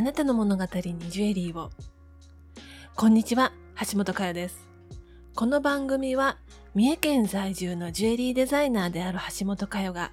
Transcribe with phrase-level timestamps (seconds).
[0.00, 1.68] あなたの物語にジュエリーを。
[2.96, 4.66] こんにちは、橋本佳代です。
[5.34, 6.38] この番組は、
[6.74, 10.10] 三重県在住のジュエリーデザイナーである橋本佳代が、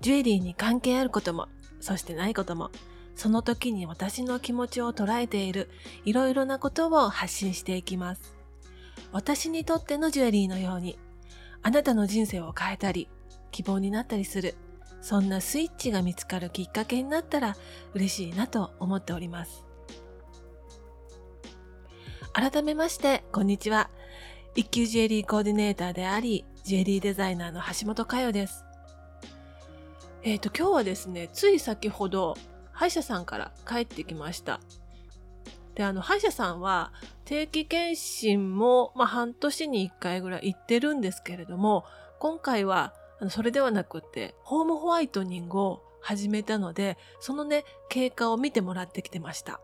[0.00, 1.48] ジュエリーに関係あることも、
[1.80, 2.70] そしてないことも、
[3.16, 5.70] その時に私の気持ちを捉えている
[6.04, 8.36] いろいろなことを発信していきます。
[9.10, 11.00] 私にとってのジュエリーのように、
[11.62, 13.08] あなたの人生を変えたり、
[13.50, 14.54] 希望になったりする、
[15.06, 17.54] そんなスイッチが見つかるきっかけになったら
[17.94, 19.64] 嬉しいなと思っております。
[22.32, 23.88] 改めまして、こんにちは。
[24.56, 28.64] 一級ジュエリーコーディネーターであり、ジュエリーデザイナーの橋本佳代です。
[30.24, 32.36] えっ、ー、と、今日はですね、つい先ほど、
[32.72, 34.58] 歯医者さんから帰ってきました。
[35.76, 36.92] で、あの、歯医者さんは
[37.24, 41.84] 定期検診も、まあ、半年に1回ぐらい行ってるんですけれども、
[42.18, 42.92] 今回は
[43.30, 49.60] それではなくて、ホームホワイトニングを始めたので、そのね、経過を見てもらってきてました。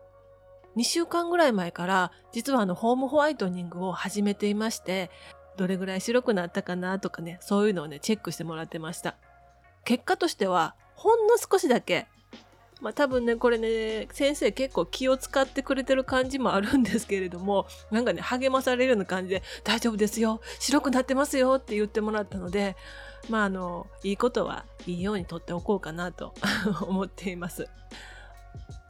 [0.75, 5.11] 2週間ぐらい前から、実はあの、ホームホワイトニングを始めていまして、
[5.55, 9.15] どれぐらい白くなったかなとかね、そういうのをね、チェックしてもらってました。
[9.85, 12.07] 結果としては、ほんの少しだけ
[12.83, 22.75] まあ多分ね、これね、先生結構気を使ってくれてる感じもあるんですけれども、なんかね、励まされるような感じで、大丈夫ですよ白くなってますよって言ってもらったので、
[23.29, 26.33] まああの、いいことはいいようにとっておこうかなと
[26.87, 27.67] 思っています。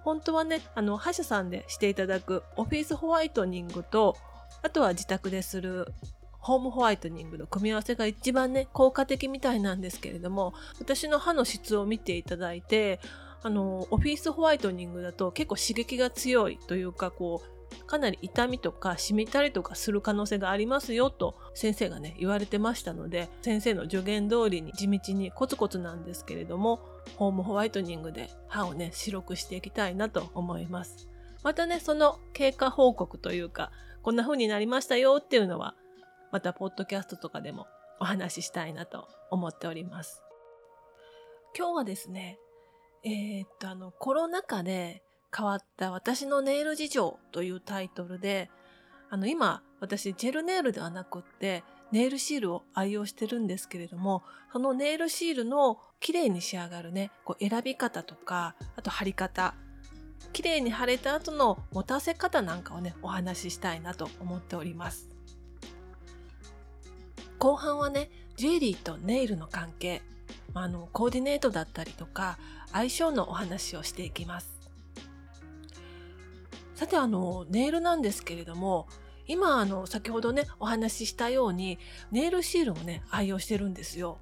[0.04, 4.18] 本当はね、あの、歯医者さんでしていただくオフィスホワイトニングと、
[4.62, 5.94] あとは自宅でする
[6.44, 13.00] ホームホワイトニングの組み合わせが一番ね、効果的みたいなんですけれども、私の歯の質を見ていただいて、
[13.44, 26.80] あの、オフィスホワイトニングだと結構刺激が強いというか、こう、かなり痛みとか染みたりとかする可能性がありますよと先生がね言われてましたので先生の助言通りに地道にコツコツなんですけれども
[27.16, 31.10] ホームホワイトニングで歯をね白くしていきたいなと思います。
[31.44, 35.76] またねその経過報告というかこんな風になりましたよっていうのは
[36.32, 37.68] またポッドキャストとかでも
[38.00, 40.24] お話ししたいなと思っております。
[41.56, 42.40] 今日はですね
[43.06, 45.04] えー、っと、あの、コロナ禍で
[45.36, 48.50] 変わった私のネイル事情というタイトルで、
[49.10, 59.56] あの、今、私、ジェルネイルではなくって、ネイルシールを愛用してるんですけれども、そのネイルシールの綺麗に仕上がるね、こう選び方とか、あと貼り方、
[60.32, 65.10] 綺麗に貼れた後の持たせ方なんかをね、お話ししたいなと思っております。
[67.38, 70.02] 後半はね、ジュエリーとネイルの関係、
[70.54, 72.40] まああの、コーディネートだったりとか、
[72.72, 74.53] 相性のお話をしていきます。
[76.84, 78.88] さて、あの、ネイルなんですけれども、
[79.26, 81.80] 今、あの、先ほどね、お話ししたように、
[82.12, 84.18] ネイルシールをね、愛用してるんですよ。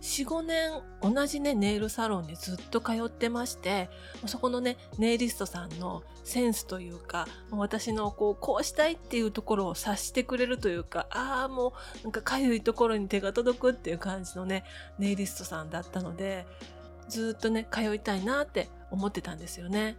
[0.00, 0.70] 4、5年
[1.02, 3.90] 同じね、ネイルサロンにずっと通ってまして、
[4.26, 11.72] そこのね、ネイリストさんのセンスというか、私のこう、こうしたいっていうところを察してくれるというか、ああ、も
[12.02, 14.62] うなんかかゆいところに手が届くっていう感じのね、
[15.00, 16.46] ネイリストさんだったので、
[17.08, 19.96] ずっとね、通いたいなって思ってたんですよね。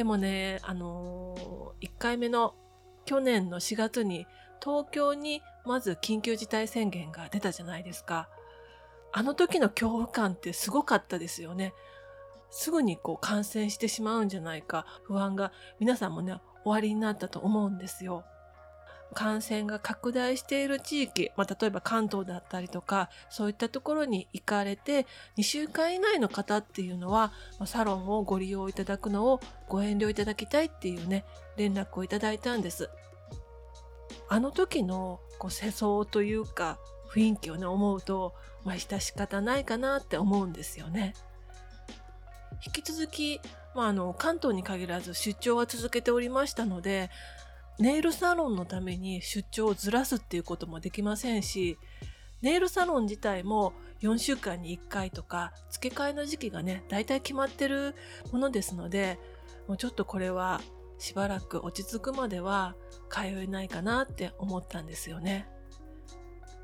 [0.00, 2.54] でもね、あのー、1回目の
[3.04, 4.26] 去年の4月に
[4.58, 8.30] 東京にまず緊急事態宣言が出たじゃないですか。
[9.12, 11.74] あの時の恐怖感ってすごかったですよね。
[12.48, 18.24] すぐにこう感染してしまうんじゃないか不安が皆さんもね、終わりになったと思うんですよ。
[19.14, 25.06] 感染が拡大している地域、まあ、例えば関東だったりとか、そういったところに行かれて、
[25.36, 31.24] 2週間以内の方っていうのは、まあ、サロンをご利用いただくのをご遠慮いただきたいっていうね、
[31.56, 32.90] 連絡をいただいたんです。
[34.28, 36.78] あの時のこう世相というか、
[37.12, 38.34] 雰囲気をね、思うと、
[38.64, 41.14] まあ、致し方ないかなって思うんですよね。
[42.64, 43.40] 引き続き、
[43.74, 47.10] まあ、あの、関東に限らず出張は続けておりましたので、
[47.80, 51.78] ネイルサロンのために出張をずらすっていうこともできませんし、
[52.42, 53.72] ネイルサロン自体も
[54.02, 57.94] 4週間に1回とか付け替えの時期がね、大体決まってる
[58.32, 59.18] ものですので、
[59.66, 60.60] もうちょっとこれは
[60.98, 62.76] しばらく落ち着くまでは
[63.08, 65.48] 通えないかなって思ったんですよね。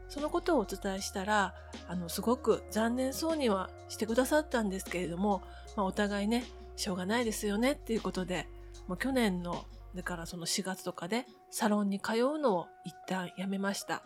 [0.08, 1.54] そのことをお伝えしたら、
[1.88, 5.42] あの、すごく残念そうにはしてくださったんですけれども、
[5.76, 6.44] まあ、お互いね、
[6.76, 8.46] しょうがないですよねっていうことで、
[8.86, 9.66] もう去年の、
[9.96, 14.02] だからその4月とかでサロンに通うのを一旦やめました。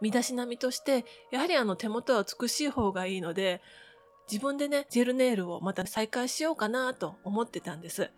[0.00, 3.60] 身だしなみとして、やはりあの手元は美しい方がいいので、
[4.30, 8.10] 自分でね、ジェルネイルをまた再開しようかなと思ってたんです。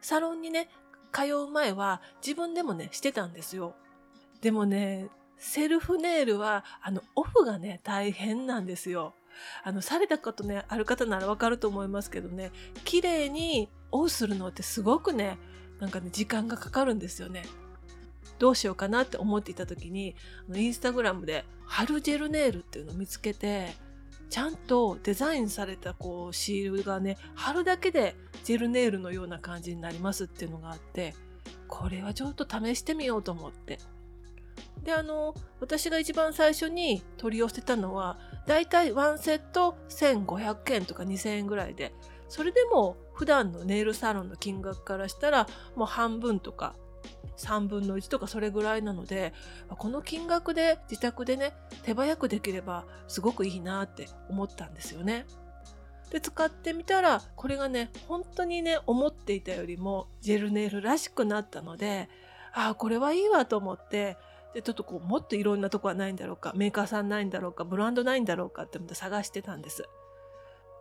[0.00, 0.68] サロンにね、
[1.10, 3.74] 通う前は自分でもね、してたんですよ。
[4.42, 5.08] でもね、
[5.38, 9.14] セルフネイルは、あの、オフがね、大変なんですよ。
[9.64, 12.50] あのされたことねある方ならわかると思いますけどね
[12.84, 15.38] 綺麗にオフするのってすごくね
[15.80, 17.44] なんかね時間がかかるんですよね。
[18.38, 20.14] どうしようかなって思っていた時に
[20.54, 23.74] インスタグラムで春ジェルネイルっていうのを見つけて
[24.30, 28.14] ちゃんとデザインされたこうシールがね貼るだけで
[28.44, 31.14] ジェルネイルのような感じになりますっていうのがあって
[31.66, 33.78] これはちょっと試してみようと思って
[34.82, 41.92] であの私が一番最初に取り寄せたのはだいたい1セット1500円とか2000円ぐらいで
[42.28, 46.74] それでも普段のネイルサロンの金額からしたらもう半分とか
[47.36, 49.32] 3分の1とかそれぐらいなので
[49.68, 51.52] この金額で自宅でね
[51.84, 55.26] 手早くできればすごくいいなって思ったんですよね。
[56.10, 62.08] で使ってみたらこれがね本当にね思っていたよりもジェルネイルらしくなったので
[62.54, 64.16] ああこれはいいわと思って
[64.54, 69.84] でちょっとこうもっといろんなとこはないんだろうかメーカーさんないんだろうかブランドないんだろうかって探してたんです。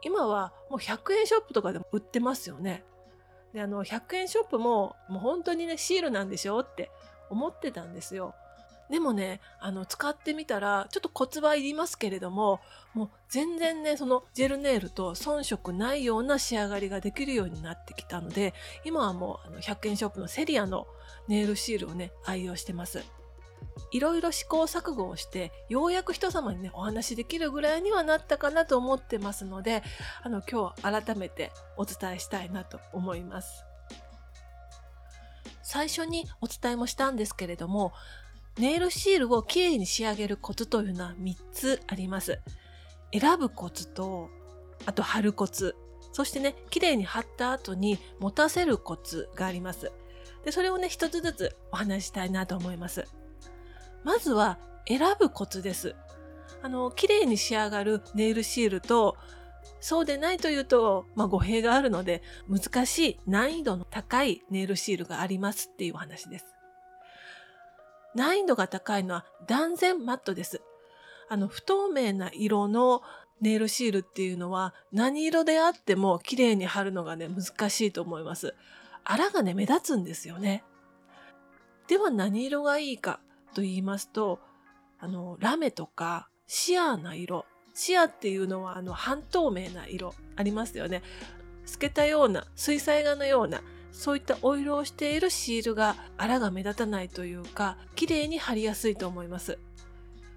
[0.03, 2.83] 今はもう100円ショップとかでも売ってますよね。
[3.53, 6.91] であの100円ショップももう本当にねシールなんでしょって
[7.29, 8.35] 思ってたんですよ。
[8.89, 12.61] でもねあの使ってみたらちょっとコツはいりますけれども
[12.93, 18.53] もう全然ねそのジェルネイルと遜色ないような仕上がりができるようになってきたので
[18.85, 20.87] 今はもうあの100円ショップのセリアの
[21.27, 23.03] ネイルシールをね愛用してます。
[23.91, 29.83] いろいろ試行錯誤をしてようやく人様にねお話しできるぐらいにはなったかなと思ってますので
[30.23, 33.63] あの今日改めてお伝えしたいなと思います。
[35.63, 37.91] 最初にお伝えもしたんですけれども
[38.57, 42.39] ネイルシールをきれいに仕上げるコツというのは3つあります。
[43.11, 44.29] 選ぶコツと
[44.85, 45.75] あと貼るコツ。
[46.11, 49.91] そしてねきれいに貼った後に持たせるコツがあります。
[50.43, 53.05] でそれをね一つずつお話したいなと思います。
[54.07, 54.57] まずは
[54.87, 55.93] 選ぶコツです。
[56.61, 59.17] あの、綺麗に仕上がるネイルシールと、
[59.81, 66.45] そうでないというと、まあ、語弊があるので、難しい難易度の高いネイルシールがありますっていうお話です。
[68.15, 70.61] 難易度が高いのは断然マットです。
[71.27, 73.01] あの、不透明な色の
[73.41, 78.55] ネイルシールっていうのは何色であっても綺麗に貼るのがね、難しいと思います。
[79.03, 80.63] あらがね、目立つんですよね。
[81.89, 83.19] では何色がいいか
[83.57, 84.39] と言いますと、
[84.99, 87.45] あの、ラメとかシアーな色。
[87.73, 91.01] シアっていうのはあの半透明な色ありますよね。
[91.65, 99.57] 透けたような、水彩画のような、そういったお色をしているシールがあらが目立たないというか、綺麗に貼りやすいと思います。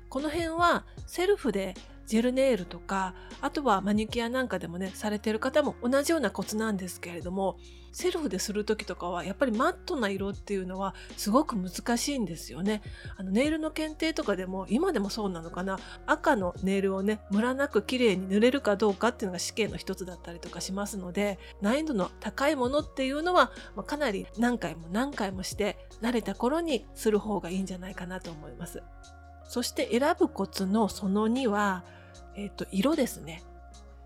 [0.08, 1.74] この辺はセルフで
[2.10, 7.56] ジェルネイルとかあとはマニキュアなんかでもねされてる方も同じようなコツなんですけれども
[7.92, 12.82] セルフでする時とかはやっぱりマットな色っていうのはすごく難しいんですよね。
[13.16, 15.78] あのネイルの検定とかでも今でもそうなのかな。
[16.04, 28.82] 赤のネイルをねムラなく綺麗に塗れるかどうかっていうのが試験の一つだったりとかしますので難易度の高いものっていうのは、まあ、かなり何回も何回もして慣れた頃にする方がいいんじゃないかなと思います。
[29.50, 31.82] そして選ぶコツのその2は
[32.36, 33.42] えっ、ー、と、色ですね。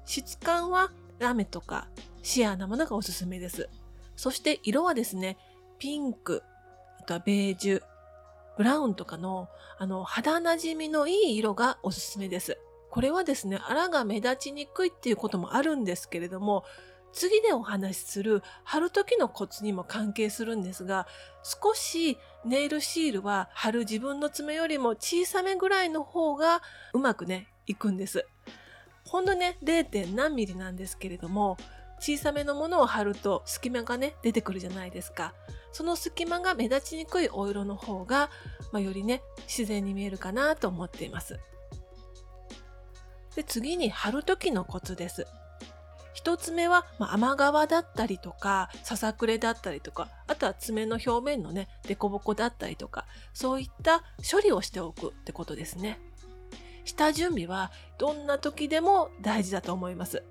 [0.05, 1.89] 質感はラメとか
[2.23, 3.69] シアーなものがおすすめです。
[4.17, 5.39] そして色はですね、
[5.79, 6.43] ピンク、
[7.01, 7.83] あとはベージュ、
[8.57, 9.49] ブラウンとかの
[9.79, 12.59] あの肌なじみのいい色がおすすめです。
[12.91, 16.65] これはですね、あらが目立ちにくいっていうこともあるんですけれども、
[17.13, 21.07] 次でお話しする貼る時のコツにも関係するんですが、
[21.43, 28.27] 少しネイルシールは貼る自分の爪よりも小さめぐらいの方がうまくね、いくんです。
[29.07, 30.15] ほんとね、0.
[30.15, 31.57] 何ミリなんですけれども、
[32.01, 35.35] 小さめのものを貼ると隙間がね、出てくるじゃないですか。
[35.73, 38.31] その隙間が目立ちにくいお色の方が、
[38.73, 41.39] まあ、よりね、自然に見えるかなと思っています。
[43.35, 45.27] で、次に貼る時のコツです。
[46.13, 55.99] 一つ目は、まあ、甘皮だったりとか、ささくれだったりとか、あとは爪の表面のね、凸凹だったりとか、そういった処理をしておくってことですね。
[56.85, 60.23] 下準備はどんな時でも大事だと思います。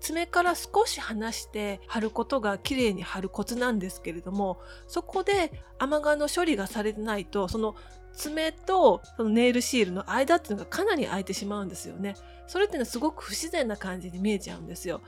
[0.00, 7.76] 爪から少し離して貼ることが綺麗に貼るコツなんですけれども、そこで雨がの処理がされてないと、その
[8.12, 12.14] 爪とそのネイルシールの間っていうのがかなり空いてしまうんですよね。
[12.46, 15.02] それっていうのはすごく不自然な感じに見えちゃうんですよ。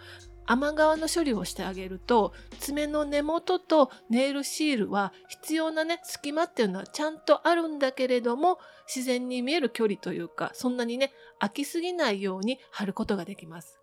[0.46, 13.78] 甘皮の処理をしてあげると爪の根元とネイルシールは必要なね隙間っていうのはちゃんとあるんだけれども自然に見える距離というかそんなにね空きすぎないように貼ることができます。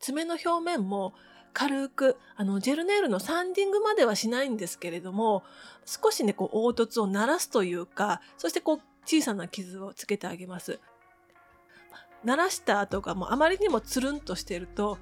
[0.00, 1.14] 爪の表面も
[1.54, 5.44] 軽くあのジェルネイルのサンディングまではしないんですけれども
[5.86, 10.80] 少しねこう凹凸を鳴らすというかそしてこう小さな傷をつけてあげます。
[12.24, 14.98] 鳴らした後がもうあまりにもつるんとしてると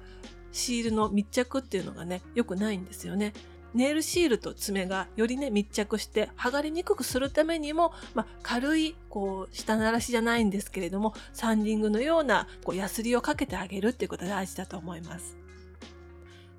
[0.53, 3.33] シールの密着っていうのがね良くないんですよね。
[3.73, 15.35] ネイルシールと爪がよりね密着して剥がれにくくするためにも、まあ、軽いこう下ならしじゃないんですけれどもサンディングのようなこうヤスリをかけてあげるっていうことが大事だと思います。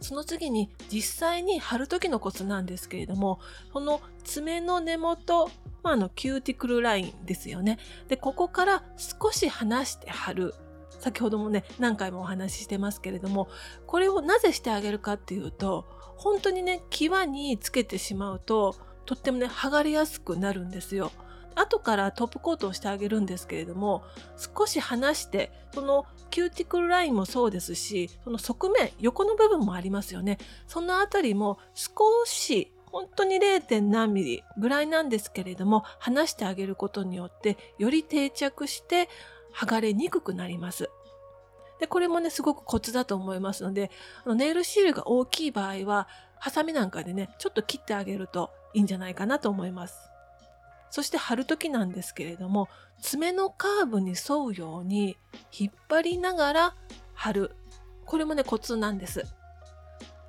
[0.00, 3.40] その次に実際に貼る時のコツなんですけれども
[3.72, 5.50] この爪の根元、
[5.82, 7.78] まあ、あのキューティクルラインですよね。
[8.08, 10.54] でここから少し離して貼る
[11.04, 13.48] 先ほどもね何回もお話ししてますけれども
[13.86, 15.84] これをなぜしてあげるかっていうと
[16.16, 21.12] 本当にね際につけてしまうととってもね剥がれやすくなるんですよ。
[21.56, 24.02] 後からトップコートをしてあげるんですけれども
[24.56, 31.92] 少し離してそのキューティクルラインもそうですしその側面横の部分もありますよねそのあたりも少
[32.24, 33.82] し本当に 0.
[33.82, 39.08] 何ミリぐらいなんですけれども離してあげることによってより定着して
[39.54, 40.90] 剥がれにくくなります。
[41.80, 43.90] で、これもね、すごくコツだと思いますので、
[44.24, 46.08] あのネイルシールが大きい場合は、
[46.38, 50.10] ハサミなんかでね、ちょっと切ってあげるといいんじゃないかなと思います。
[50.90, 52.68] そして貼る時なんですけれども、
[53.00, 55.16] 爪のカーブに沿うように
[55.52, 56.74] 引っ張りながら
[57.14, 57.56] 貼る。
[58.04, 59.24] これもね、コツなんです。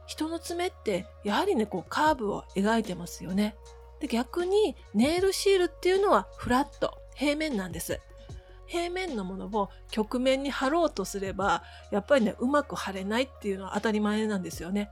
[0.07, 3.55] 人の爪ってやはりね、こうカーブを描いてますよね。
[3.99, 7.99] で逆にネイルシールっていうのはフラット、平面なんです。
[8.67, 14.89] 平面のものを曲面に貼ろうとすればやっぱりねうまく貼れないっていうのは当たり前なんですよね。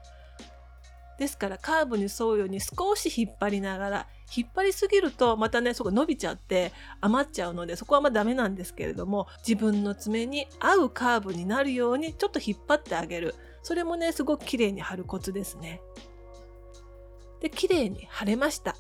[1.19, 15.81] ですからカーブに沿うように少し引っ張りながら引っ張りすぎるとまたねそこ伸びちゃって余っちゃうのでそこはまあダメなんですけれども自分の爪に合うカーブになるようにちょっと引っ張ってあげるそれもねすごく綺麗に貼るコツですね。
[17.41, 18.75] で綺麗に貼れました。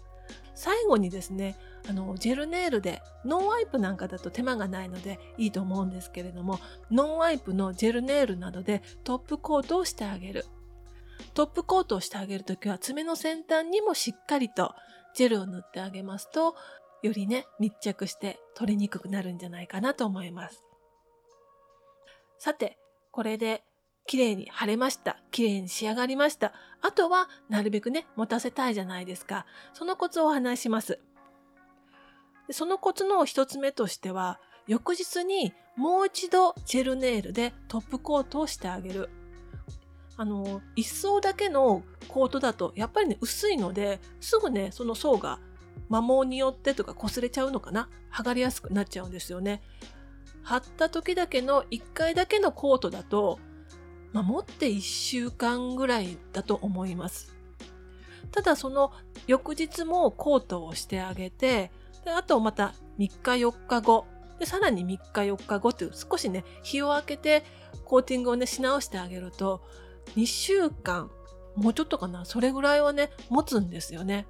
[0.55, 1.57] 最後にですね
[1.89, 6.59] あのジェルネイルでノンワイプなんかだと手間がないのでいいと思うんですけれども
[6.91, 10.45] ノンワイプのジェルネイルなどでトップコートをしてあげる
[11.33, 14.73] トップコートをしてあげるときは爪の先端にもしっかりと
[15.13, 16.55] ジェルを塗ってあげますと
[17.01, 20.63] よりね密着して取りにくくなるんじゃないかなと思います
[22.37, 22.77] さて
[23.11, 23.63] これで
[24.05, 25.17] 綺麗に晴れました。
[25.31, 26.53] 綺麗に仕上がりました。
[26.81, 29.45] あとは、なるべくね、持たせたいじゃないですか。
[29.73, 30.99] そのコツをお話しします。
[32.47, 39.09] でそのコツの一つ目としては翌日にもう一度ジェルネイルでトップコートをしてあげる。
[40.15, 45.39] あの一層だけのコートだとやっぱりね薄いのですぐねその層が
[45.89, 47.89] 摩耗によってとか擦れちゃうのかな？
[48.11, 49.63] 剥がれやすくなっちゃうんですよね。
[50.43, 53.39] 貼った時だけの1回だけのコートだと、
[54.11, 57.35] まあ、持って1週間ぐらいだと思います。
[58.31, 58.91] ただその
[59.25, 61.71] 翌日もコートをしてあげて
[62.05, 64.05] であとまた3日4日後
[64.39, 67.43] でさらに3日4日後っていう少しね日を空けて
[67.85, 69.61] コーティングをねし直してあげると
[70.15, 71.09] 2週間
[71.55, 74.25] もうちょっとかなそれぐらいはね持つんですよね。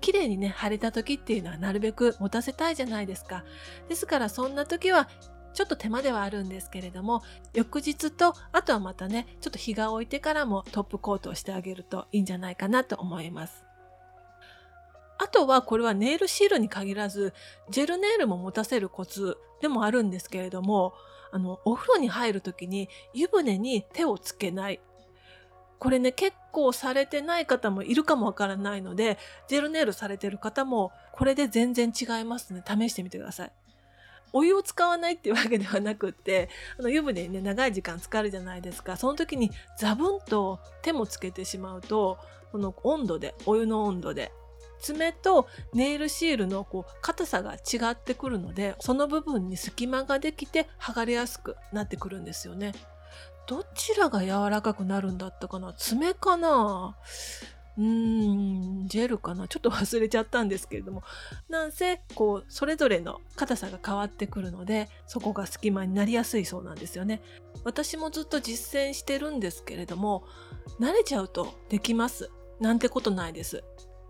[0.00, 3.44] 綺麗にね腫れた時っていうのはなるべく持たせたいじゃないですか。
[3.88, 5.08] ですからそんな時は
[5.54, 7.22] ちょっと手間ではあるんですけれども
[7.54, 13.63] 翌日とあとはまたねちょっと日が置いてからもトップコートをしてあげるといいんじゃないかなと思います。
[15.24, 17.32] あとはこれはネイルシールに限らず
[17.70, 20.92] ジェルネイルも持たせるコツでもあるんですけれども
[21.32, 24.80] あのお風呂に入る時に湯船に手をつけない。
[25.78, 32.62] これね結構されてない方もいるかもわからないのでジェルネイルされてる方もこれで全然違いますね。
[32.66, 33.52] 試してみてください。
[34.32, 38.96] お湯を使わないっていうわけではなくってあの湯船にね長い時間浸かるじゃないですか。
[38.96, 42.18] その時にザブンと手もつけてしまうと
[42.52, 44.32] この温度でお湯の温度で
[44.84, 52.72] 爪とネイルシールのこう硬さが違ってくるのでその部分に隙間ができて剥がれやすくなってくるんですよね。
[53.46, 55.72] どちらが柔らかくなるんだったかな？
[55.74, 56.96] 爪かな？
[57.76, 59.48] うーん、ジェルかな？
[59.48, 61.02] ちょっと忘れちゃったんですけれども。
[61.48, 67.20] なんせ、こう、それぞれの硬さが変わってくるので、そこが隙間になりやすいそうなんですよね。
[67.64, 70.24] 私もずっと実践してるんですけれども、
[70.80, 72.30] 慣れちゃうとできます？
[72.60, 73.62] なんてことないです。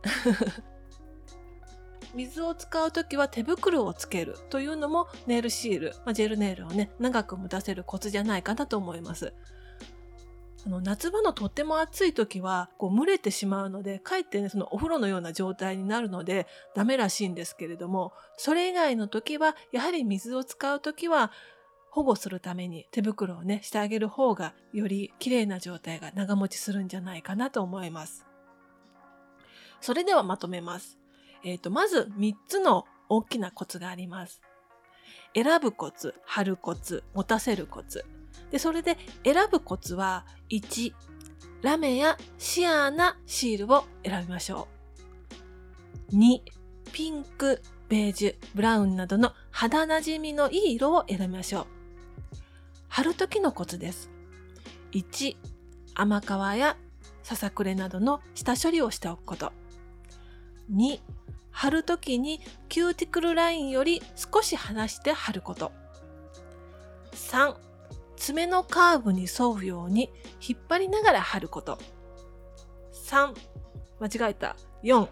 [2.14, 9.32] 水を使う時は手袋をつけるというのもネイルシール、まあ、ジェルネイルをね長く持たせるコツじゃないかなと思います。
[10.66, 21.32] あの夏場のとっても暑い時はこう蒸れてしまうのでかえってねそのお風呂のような状態になるのでダメらしいんですけれどもそれ以外の時はやはり水を使う時は
[21.90, 28.24] 保護するために手袋をねしてあげる方がより綺麗な状態が長持ちするんじゃないかなと思います。
[29.84, 30.98] それではまとめます。
[31.44, 34.40] えっ、ー、と、まず3つの大きなコツがあります。
[35.34, 38.02] 選ぶコツ、貼るコツ、持たせるコツ。
[38.50, 40.94] で、それで選ぶコツは、1、
[41.60, 44.68] ラメやシアーなシールを選びましょ
[46.10, 46.16] う。
[46.16, 46.40] 2、
[46.94, 47.60] ピンク、
[47.90, 51.66] ベージュ、ブラウンなどの肌なじみのいい色を選びましょう。
[52.88, 54.10] 貼る時のコツです。
[54.92, 55.36] 1、
[55.94, 56.78] 甘皮や
[57.22, 59.52] ささくれなどの下処理をしておくこと。
[60.72, 61.00] 2、
[61.50, 65.72] 貼るときにキューティクルラインより少し離して貼ること。
[67.12, 67.54] 3、
[68.16, 70.10] 爪のカーブに沿うように
[70.46, 71.78] 引っ張りながら貼ること。
[72.92, 73.34] 3、
[74.00, 74.56] 間違えた。
[74.82, 75.08] 4、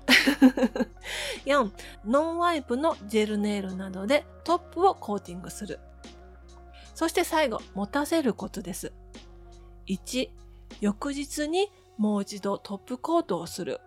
[1.46, 1.70] 4、
[2.04, 5.80] ノンワイプのジェルネイルなどでトップをコーティングする。
[6.94, 8.92] そして最後、持たせることです。
[9.86, 10.28] 1、
[10.80, 13.80] 翌日にもう一度トップコートをする。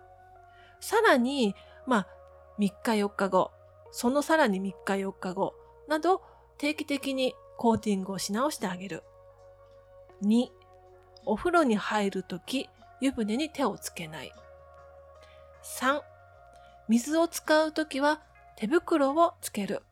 [0.80, 1.54] さらに、
[1.86, 2.06] まあ、
[2.58, 3.50] 3日4日後、
[3.90, 5.54] そのさらに3日4日後
[5.88, 6.22] など
[6.58, 9.02] 定期的にコーティングをし直してあげる。
[10.22, 10.48] 2、
[11.24, 12.68] お風呂に入るとき
[13.00, 14.32] 湯船に手をつけない。
[15.80, 16.00] 3、
[16.88, 18.20] 水を使うときは
[18.56, 19.82] 手袋をつける。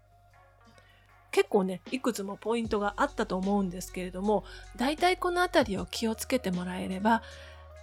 [1.30, 4.44] 結構ね、いくつもポイントがあったと思うんですけれども、
[4.76, 7.22] 大体このあたりを気をつけてもらえれば、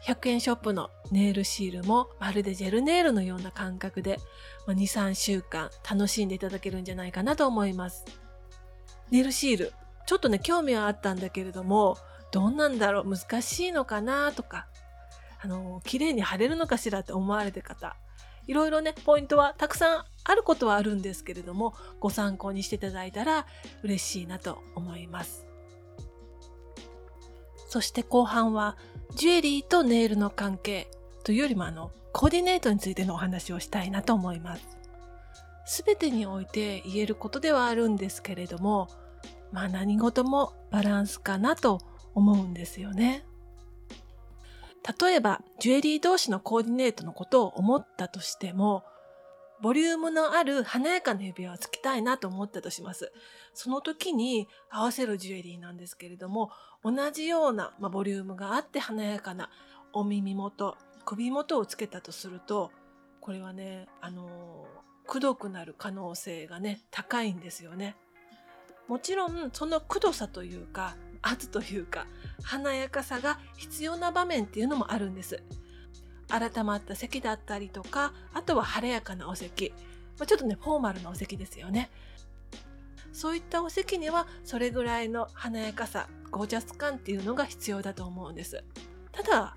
[0.06, 4.20] 100円ショップのネイルシールもまるでジェルネイルのような感覚で
[4.68, 8.06] 2、3週間楽しんでいただけるんじゃないかなと思います。
[9.12, 9.74] ネイルシール、
[10.08, 11.98] ちょっとね、興味はあったんだけれども、
[12.32, 14.68] どんなんだろう難しいのかなとか、
[15.44, 17.96] あの、綺麗に貼れるのかしらって思われて方、
[18.48, 23.46] いろいろね、ポイントはたくさんあることはあるんですけれども、ご参考にしていただいたら
[23.84, 25.46] 嬉しいなと思います。
[27.68, 28.76] そして後半は
[29.16, 30.90] ジュエリーとネイルの関係
[31.24, 34.78] というよりもあのコーディネートについてのお話をしたいなと思います。
[35.66, 38.90] すべてにおいて言えることではあるんですけれども、
[39.52, 41.80] まあ何事もバランスかなと
[42.14, 43.26] 思うんですよね。
[45.00, 48.84] 例えば、ジュエリー同士のコーディネートのことを思ったとしても、
[49.62, 53.12] ボリュームのある華やかな指輪をつけたいなと思ったとします。
[53.54, 56.52] その時に合わせるジュエリーなんですけれども、
[56.84, 59.50] 同じような、まあ、ボリュームがあって華やかな
[59.94, 62.72] お耳元、首元をつけたとすると、
[63.20, 67.96] これはね、あのー、くどくなる可能性がね、高いんですよね。
[68.88, 72.08] もちろん、そのくどさというか、圧というか、
[72.44, 75.44] 華やかさが必要な場面っていうのもあるんです。
[76.32, 79.74] 改まった席だったりとか、あとは晴れやかなお席。
[80.18, 81.90] まあ、ちょっとね、フォーマルなお席ですよね。
[83.14, 88.64] そういったお席にはそれぐらいの華やかさ、ゴージャス感っていうのが必要だと思うんです。
[89.12, 89.56] ただ、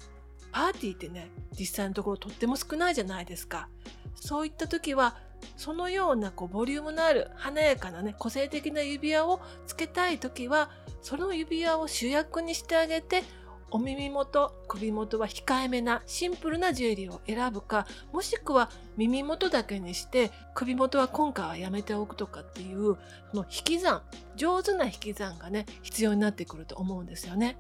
[0.51, 3.69] パーティーってね、実際のところとっても少ないじゃないですか。
[4.15, 5.17] そういった時は、
[5.57, 10.71] そのようなこうボリュームのある華やかなね、個性的な指輪をつけたい時は、
[11.03, 13.23] その指輪を主役にしてあげて、
[13.71, 22.97] お耳元、首元は控えめなシンプルなジュエリーを選ぶか、もしくは耳元だけにして首元は今回はやめておくとかっていう、
[23.31, 24.03] その引き算、
[24.37, 27.57] 上手な引き算がね、必要になってくると思うんですよね。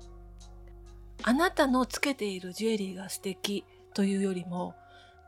[1.23, 3.64] あなたのつけているジュエリーが素敵
[3.95, 4.75] というよりも、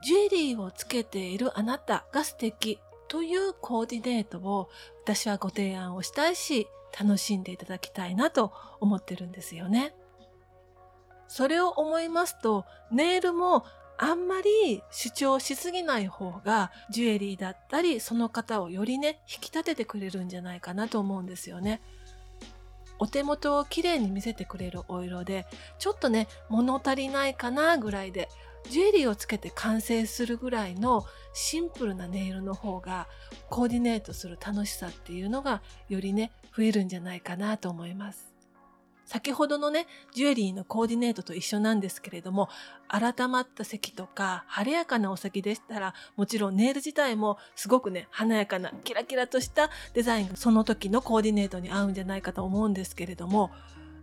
[0.03, 4.69] ジュエリーをつけているあなたが素敵というコーディネートを
[5.05, 9.95] 私はご提案をしたいし、楽しんでいただきたいなと思ってるんですよね。
[11.29, 13.65] それを思いますと、ネイルも
[13.99, 21.81] あんまり主張しすぎない方が、ジュエリーだったり、その方をよりね、引き立ててくれるんじゃないかなと思うんですよね。
[22.99, 25.47] お手元をきれいに見せてくれるお色で、
[25.79, 28.29] ちょっとね、物足りないかなぐらいで、
[28.71, 33.07] ジュエリーをつけて完成するぐらいのシンプルなネイルの方が、
[33.49, 38.26] コーディネートする楽しさっていうのが、よりね、増えるんじゃないかなと思います。
[39.07, 42.49] 先ほどのね、ジュエリーのコーディネートと一緒なんですけれども、
[42.89, 53.53] 改まった席とか、晴れやかなお席でしたら、もちろんネイル自体もすごくね、華やかな、キラキラとしたデザインがその時のコーディネートに合うんじゃないかと思うんですけれども、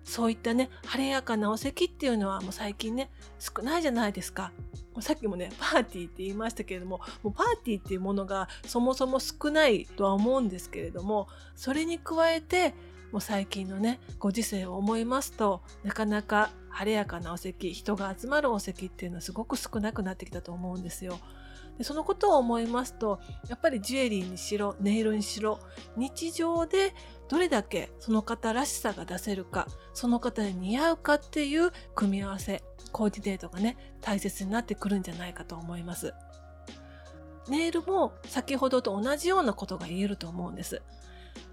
[0.05, 4.51] そういったね、晴れやかなお席っていうのはもう最近ね、少ないじゃないですか。
[4.99, 12.73] さっきもね、パーティーって言いましたけれども、もうパーティーっていうものがそもそも少ないとは思うんですけれども、それに加えて、
[13.13, 21.19] もう最近のねご時世を思いますとなかなか晴れやかなお席人が集まるお席っていうのはすごく少なくなってきたと思うんですよ。
[21.77, 25.59] でそのことを思いますとやっぱりジュエリーにしろネイルにしろ
[25.95, 26.93] 日常で
[27.29, 36.13] どれだけその方らしさが出せるかその方に似合うかっていう組み合わせコーディネートがね大切になってくるんじゃないかと思います。
[37.49, 40.81] ネイルも先ほどと同じようなことが言えると思うんです。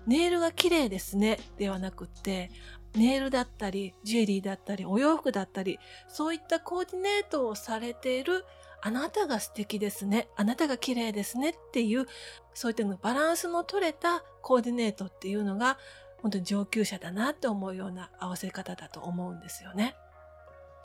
[0.07, 1.39] ネイルが綺麗ですね。
[1.57, 2.51] ではなくって
[2.95, 8.45] ネイルだったりジュエリーだったりお洋服だったりそういったコーディネートをされている
[8.83, 10.29] あなたが素敵ですね。
[10.37, 11.51] あなたが綺麗ですね。
[11.51, 12.07] っていう
[12.55, 15.79] そういったのバランスの取れたコーディネートっていうのが
[16.23, 19.95] 本当に上級者だなって思うような合わせ方だと思うんですよね。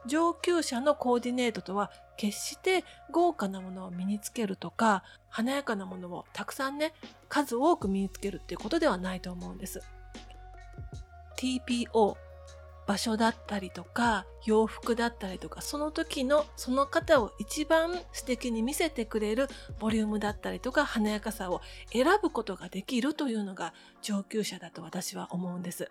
[0.08, 6.94] 上級者のコーディネートとは決して豪華なものを身につけるとか華やかなものをたくさんね
[7.30, 9.82] 数多く身につけるっていうことではないと思うんです。
[11.38, 12.16] TPO
[12.88, 19.48] 場所だったりとか洋服だったりとかその時のその方を一番素敵に見せてくれる
[19.80, 25.90] ボリュームだったりとか華やかさを選ぶことができるというのが上級者だと私は思うんです。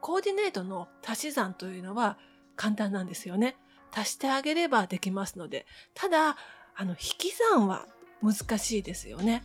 [0.00, 2.16] コーディネートの足し算というのは
[2.56, 3.56] 簡単なんですよね。
[3.92, 5.66] 足してあげればできますので。
[5.94, 6.36] ただ、
[6.74, 7.86] あの、引き算は
[8.22, 9.42] 難しいですよね。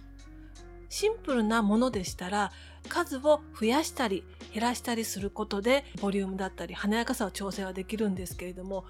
[0.90, 2.52] シンプルなものでしたら、
[2.90, 8.86] 数を増やしたり減らしたりすることで、ボリュームだったり華やかさを調整はできるんですけれども、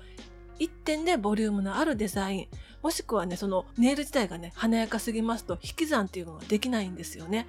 [0.60, 2.48] 1点でボリュームのあるデザイン、
[2.82, 7.48] もしくはね、そのネイル自体がね、華やかすぎますと、引き算っていうのができないんですよね。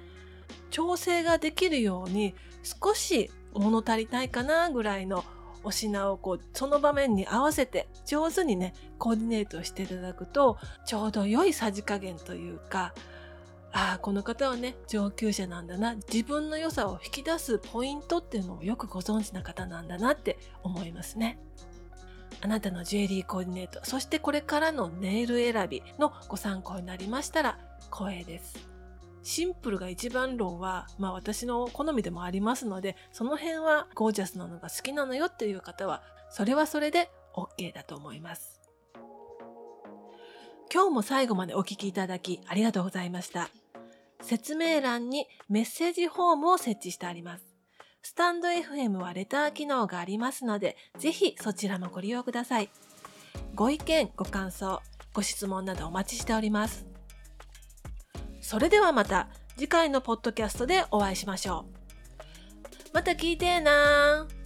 [0.69, 5.23] 調整ができるように、少し物足りないかなぐらいの
[5.63, 12.93] お品をこうその場面に合わせて上手にねコーディネートしていただくとちょうど良いさじ加減というか
[13.71, 21.39] ああこの方はね上級者なんだな自分の良さを引き出すポイントっていうのをよくご存知な方なんだなって思いますね。
[22.41, 27.57] あなたのジュエリーコーディネートそしてこれからのネイル選びのご参考になりましたら
[27.91, 28.72] 光栄です。
[29.23, 38.61] シンプルが一番論は、まあ私の好みでもありますので、その辺はゴージャスなのが好きなのよっていう方は、それはそれで OK だと思います。
[40.73, 43.49] 今日も最後までお聴きいただきありがとうございました。
[44.21, 47.45] 説明欄にメッセージフォームを設置してあります。
[48.01, 52.69] スタンド FM はレター機能がありますので、ぜひそちらもご利用ください。
[53.55, 54.81] ご意見、ご感想、
[55.13, 56.92] ご質問などお待ちしております。
[58.53, 61.65] それではまた次回のポッドキャストでお会いしましょ
[62.91, 62.93] う。
[62.93, 64.42] また聞いてーなー。